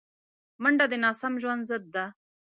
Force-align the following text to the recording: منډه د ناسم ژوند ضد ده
منډه 0.61 0.85
د 0.89 0.93
ناسم 1.03 1.33
ژوند 1.41 1.61
ضد 1.69 1.83
ده 1.95 2.05